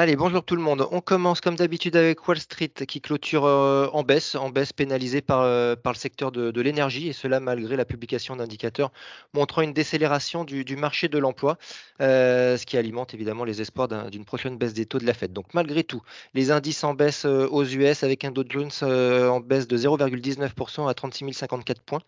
[0.00, 0.86] Allez, bonjour tout le monde.
[0.92, 5.22] On commence comme d'habitude avec Wall Street qui clôture euh, en baisse, en baisse pénalisée
[5.22, 8.92] par, euh, le secteur de, l'énergie, et cela malgré la publication d'indicateurs
[9.34, 11.58] montrant une décélération du, marché de l'emploi,
[12.00, 15.32] euh, ce qui alimente évidemment les espoirs d'une prochaine baisse des taux de la Fed.
[15.32, 16.00] Donc malgré tout,
[16.32, 20.94] les indices en baisse aux US avec un Dow Jones en baisse de 0,19% à
[20.94, 22.02] 36 054 points.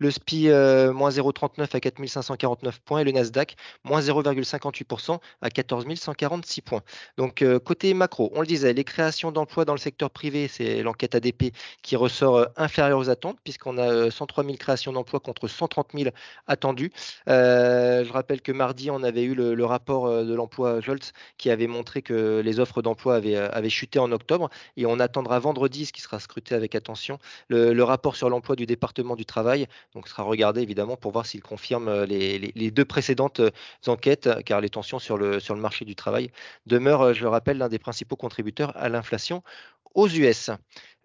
[0.00, 6.62] Le SPI, moins 0,39 à 4549 points et le Nasdaq, moins 0,58% à 14 146
[6.62, 6.82] points.
[7.16, 11.14] Donc, côté macro, on le disait, les créations d'emplois dans le secteur privé, c'est l'enquête
[11.14, 11.52] ADP
[11.82, 16.10] qui ressort inférieure aux attentes, puisqu'on a 103 000 créations d'emplois contre 130 000
[16.46, 16.92] attendues.
[17.26, 22.02] je rappelle que mardi, on avait eu le, rapport de l'emploi Joltz qui avait montré
[22.02, 24.50] que les offres d'emploi avaient, chuté en octobre.
[24.76, 28.66] Et on attendra vendredi, ce qui sera scruté avec attention, le rapport sur l'emploi du
[28.66, 33.40] département du travail donc, sera regardé évidemment pour voir s'il confirme euh, les, deux précédentes
[33.40, 33.50] euh,
[33.88, 36.30] enquêtes, car les tensions sur le, marché du travail
[36.66, 39.42] demeurent, euh, je le rappelle, l'un des principaux contributeurs à l'inflation
[39.94, 40.50] aux US.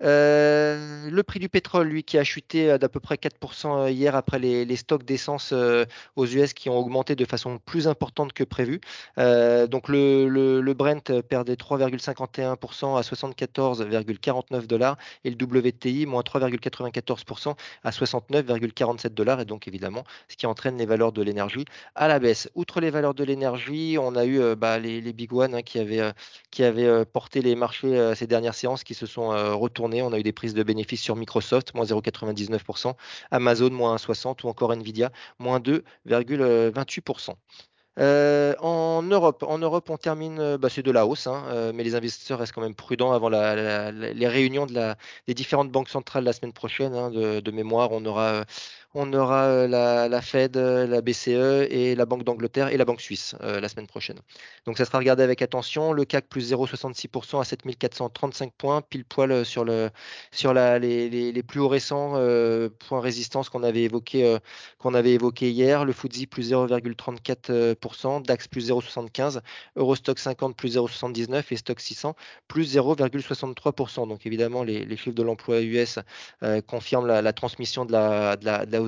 [0.03, 4.39] Euh, le prix du pétrole, lui, qui a chuté d'à peu près 4% hier après
[4.39, 8.81] les, stocks d'essence euh, aux US qui ont augmenté de façon plus importante que prévu.
[9.17, 17.89] Euh, donc le, Brent perdait 3,51% à 74,49 dollars et le WTI moins 3,94% à
[17.91, 19.39] 69,47 dollars.
[19.39, 21.65] Et donc évidemment, ce qui entraîne les valeurs de l'énergie
[21.95, 22.49] à la baisse.
[22.55, 26.11] Outre les valeurs de l'énergie, on a eu bah, les, Big One hein, qui avaient,
[26.51, 30.23] qui avaient porté les marchés ces dernières séances qui se sont retournés on a eu
[30.23, 32.95] des prises de bénéfices sur Microsoft, moins 0,99%,
[33.31, 37.35] Amazon, moins 1,60% ou encore Nvidia, moins 2,28%.
[37.97, 41.71] Euh, en Europe, en Europe, on termine, euh, bah, c'est de la hausse, hein, euh,
[41.73, 45.87] mais les investisseurs restent quand même prudents avant les réunions de la, des différentes banques
[45.89, 46.93] centrales la semaine prochaine.
[46.93, 48.43] Hein, de, mémoire, on aura,
[48.95, 53.67] on aura la, Fed, la BCE et la Banque d'Angleterre et la Banque suisse la
[53.69, 54.17] semaine prochaine.
[54.65, 55.93] Donc ça sera regardé avec attention.
[55.93, 59.89] Le CAC plus 0,66% à 7435 points, pile poil sur, le,
[60.31, 62.13] sur la, les, plus hauts récents
[62.79, 64.39] points résistance qu'on avait évoqué
[65.03, 65.85] évoqué hier.
[65.85, 69.41] Le FTSE plus 0,34% DAX plus 0,75%,
[69.75, 72.15] Eurostock 50 plus 0,79% et Stock 600
[72.47, 74.07] plus 0,63%.
[74.07, 75.99] Donc évidemment, les, chiffres de l'emploi US
[76.43, 78.35] euh, confirment la, transmission de la,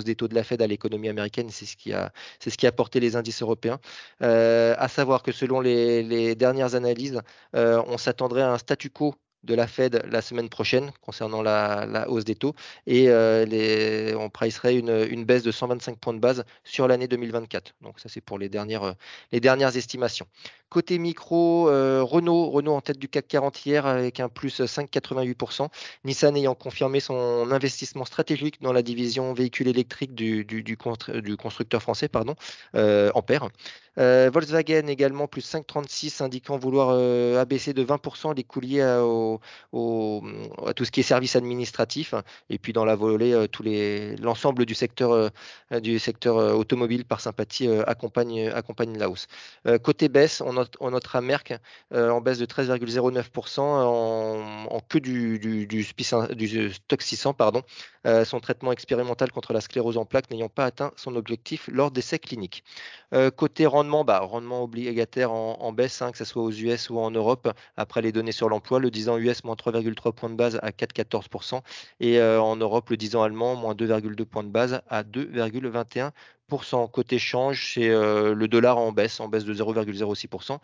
[0.03, 1.49] des taux de la Fed à l'économie américaine.
[1.49, 3.79] C'est ce qui a, c'est ce qui a porté les indices européens.
[4.21, 7.21] Euh, à savoir que selon les, dernières analyses,
[7.55, 9.15] euh, on s'attendrait à un statu quo
[9.47, 12.53] de la Fed la semaine prochaine concernant la, hausse des taux
[12.85, 17.73] et euh, on pricerait une, baisse de 125 points de base sur l'année 2024.
[17.81, 18.93] Donc ça c'est pour les dernières, euh,
[19.31, 20.27] les dernières estimations.
[20.69, 25.69] Côté micro, euh, Renault, Renault en tête du CAC 40 hier avec un plus 5,88%.
[26.03, 30.77] Nissan ayant confirmé son investissement stratégique dans la division véhicule électrique du, du,
[31.37, 32.35] constructeur français, pardon,
[32.73, 33.47] Ampère.
[33.95, 36.89] Volkswagen également plus 5,36 indiquant vouloir
[37.39, 39.36] abaisser de 20% les liés
[39.71, 42.13] tout ce qui est service administratif,
[42.49, 46.53] et puis dans la volée, euh, tous les, l'ensemble du secteur, euh, du secteur euh,
[46.53, 49.27] automobile par sympathie accompagne, accompagne la hausse.
[49.83, 51.53] côté baisse, on, on notera Merck
[51.93, 55.85] en baisse de 13,09% en, en que du, du, du,
[56.35, 57.63] du stock 600, pardon,
[58.25, 62.19] son traitement expérimental contre la sclérose en plaques n'ayant pas atteint son objectif lors d'essais
[62.19, 62.63] cliniques.
[63.35, 67.11] côté rendement, bah, rendement obligataire en, baisse, hein, que ce soit aux US ou en
[67.11, 70.59] Europe, après les données sur l'emploi, le 10 ans US moins 3,3 points de base
[70.61, 71.61] à 4,14%.
[71.99, 76.11] Et euh, en Europe, le 10 ans allemand, moins 2,2 points de base à 2,21%.
[76.91, 80.59] Côté change, c'est euh, le dollar en baisse, en baisse de 0,06%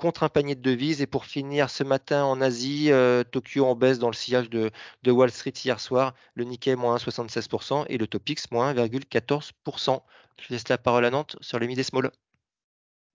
[0.00, 1.00] contre un panier de devises.
[1.02, 4.72] Et pour finir ce matin en Asie, euh, Tokyo en baisse dans le sillage de,
[5.06, 10.00] Wall Street hier soir, le Nikkei moins 1,76% et le Topix moins 1,14%.
[10.40, 12.10] Je laisse la parole à Nantes sur les mid small.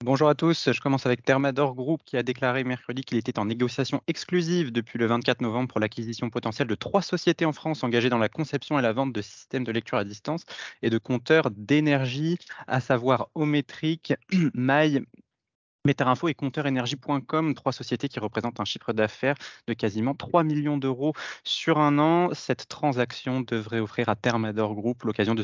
[0.06, 3.46] Bonjour à tous, je commence avec Thermador Group qui a déclaré mercredi qu'il était en
[3.46, 8.12] négociation exclusive depuis le 24 novembre pour l'acquisition potentielle de trois sociétés en France engagées
[8.12, 10.46] dans la conception et la vente de systèmes de lecture à distance
[10.84, 14.14] et de compteurs d'énergie, à savoir Ometric,
[14.54, 15.02] Maille
[15.86, 19.36] Meterinfo et compteurenergie.com, trois sociétés qui représentent un chiffre d'affaires
[19.68, 22.34] de quasiment 3 millions d'euros sur un an.
[22.34, 25.44] Cette transaction devrait offrir à Thermador Group l'occasion de,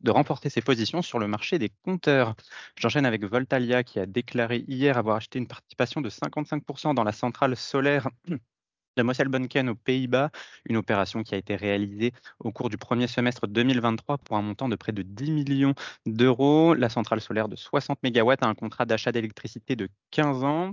[0.00, 2.34] de remporter ses positions sur le marché des compteurs.
[2.76, 7.12] J'enchaîne avec Voltalia qui a déclaré hier avoir acheté une participation de 55% dans la
[7.12, 8.08] centrale solaire
[8.96, 10.30] de Mosselbunken aux Pays-Bas,
[10.66, 14.68] une opération qui a été réalisée au cours du premier semestre 2023 pour un montant
[14.68, 15.74] de près de 10 millions
[16.06, 16.74] d'euros.
[16.74, 20.72] La centrale solaire de 60 MW a un contrat d'achat d'électricité de 15 ans.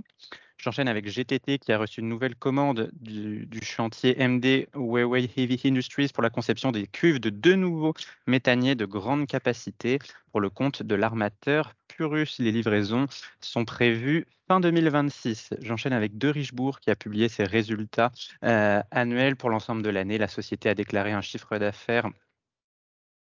[0.62, 6.10] J'enchaîne avec GTT qui a reçu une nouvelle commande du, chantier MD Huawei Heavy Industries
[6.12, 7.94] pour la conception des cuves de deux nouveaux
[8.26, 9.98] méthaniers de grande capacité
[10.32, 11.72] pour le compte de l'armateur
[12.38, 13.06] Les livraisons
[13.40, 15.50] sont prévues fin 2026.
[15.60, 18.10] J'enchaîne avec De Richebourg qui a publié ses résultats
[18.42, 20.16] euh, annuels pour l'ensemble de l'année.
[20.16, 22.08] La société a déclaré un chiffre d'affaires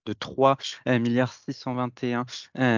[0.05, 2.25] de 3 milliards 621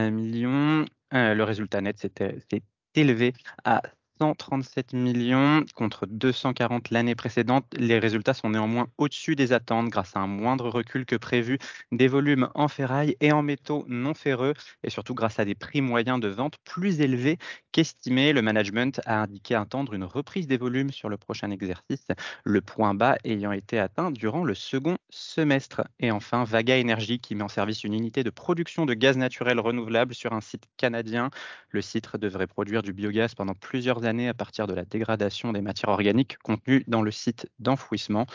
[0.10, 0.86] millions.
[1.14, 2.64] Euh, le résultat net s'est
[2.96, 3.34] élevé
[3.64, 3.84] à
[4.22, 7.66] 137 millions contre 240 l'année précédente.
[7.76, 11.58] Les résultats sont néanmoins au-dessus des attentes grâce à un moindre recul que prévu
[11.92, 14.54] des volumes en ferraille et en métaux non ferreux
[14.84, 17.40] et surtout grâce à des prix moyens de vente plus élevés
[17.72, 18.32] qu'estimés.
[18.32, 22.06] Le management a indiqué attendre une reprise des volumes sur le prochain exercice,
[22.44, 25.82] le point bas ayant été atteint durant le second semestre.
[26.00, 29.60] Et enfin, Vaga Energy qui met en service une unité de production de gaz naturel
[29.60, 31.32] renouvelable sur un site canadien.
[31.70, 35.62] Le site devrait produire du biogaz pendant plusieurs années à partir de la dégradation des
[35.62, 38.26] matières organiques contenues dans le site d'enfouissement,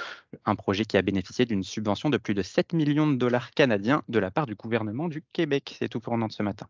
[0.44, 4.02] un projet qui a bénéficié d'une subvention de plus de 7 millions de dollars canadiens
[4.08, 5.76] de la part du gouvernement du Québec.
[5.78, 6.66] C'est tout pour Nantes ce matin.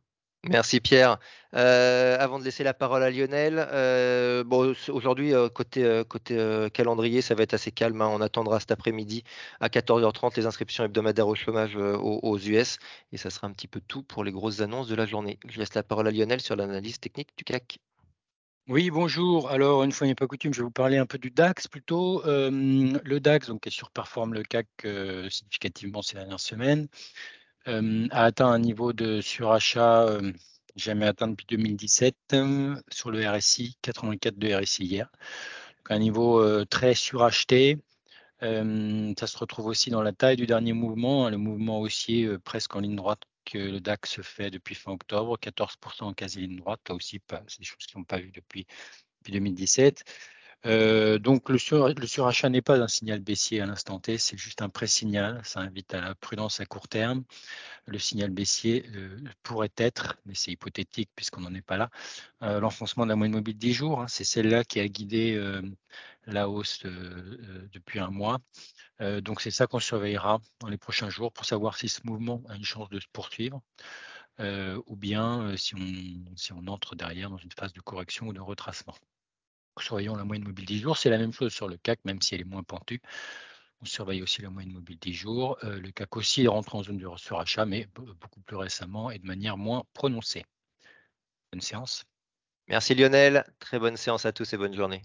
[0.49, 1.19] Merci Pierre.
[1.55, 4.45] Euh, avant de laisser la parole à Lionel, euh,
[4.89, 8.01] aujourd'hui, euh, côté, calendrier, ça va être assez calme.
[8.01, 8.09] Hein.
[8.13, 9.25] On attendra cet après-midi
[9.61, 12.79] à 14h30 les inscriptions hebdomadaires au chômage aux, US.
[13.13, 15.39] Et ça sera un petit peu tout pour les grosses annonces de la journée.
[15.49, 17.81] Je laisse la parole à Lionel sur l'analyse technique du CAC.
[18.69, 19.49] Oui, bonjour.
[19.51, 22.21] Alors, une fois n'est pas coutume, je vais vous parler un peu du DAX plutôt.
[22.25, 24.67] le DAX, donc, qui surperforme le CAC
[25.31, 26.89] significativement ces dernières semaines,
[27.67, 30.19] a atteint un niveau de surachat
[30.75, 32.17] jamais atteint depuis 2017
[32.91, 35.13] sur le RSI, 84 de RSI hier.
[35.89, 37.79] Un niveau très suracheté.
[38.41, 42.75] Ça se retrouve aussi dans la taille du dernier mouvement, hein, le mouvement haussier presque
[42.77, 46.95] en ligne droite que le DAX fait depuis fin octobre, 14% en quasi-ligne droite, là
[46.95, 48.67] aussi, c'est des choses qu'ils n'ont pas vues depuis,
[49.25, 50.05] 2017.
[50.65, 54.69] Euh, donc le, surachat n'est pas un signal baissier à l'instant T, c'est juste un
[54.69, 57.25] pré-signal, ça invite à la prudence à court terme.
[57.87, 61.91] Le signal baissier euh, pourrait être, mais c'est hypothétique puisqu'on n'en est pas là,
[62.43, 64.09] euh, l'enfoncement de la moyenne mobile 10 jours, hein.
[64.09, 65.41] c'est celle-là qui a guidé
[66.27, 68.41] la hausse depuis un mois.
[69.01, 72.57] Donc c'est ça qu'on surveillera dans les prochains jours pour savoir si ce mouvement a
[72.57, 73.63] une chance de se poursuivre
[74.41, 78.41] ou bien si, on, si on entre derrière dans une phase de correction ou de
[78.41, 78.95] retracement.
[79.81, 80.97] Surveillons la moyenne mobile 10 jours.
[80.97, 83.01] C'est la même chose sur le CAC, même si elle est moins pentue.
[83.83, 85.59] On surveille aussi la moyenne mobile 10 jours.
[85.63, 89.57] le CAC aussi rentre en zone de surachat, mais beaucoup plus récemment et de manière
[89.57, 90.45] moins prononcée.
[91.53, 92.05] Bonne séance.
[92.69, 93.45] Merci Lionel.
[93.59, 95.03] Très bonne séance à tous et bonne journée.